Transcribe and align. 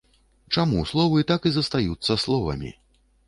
Чаму 0.55 0.79
словы 0.91 1.19
так 1.33 1.45
і 1.49 1.53
застаюцца 1.57 2.17
словамі? 2.25 2.75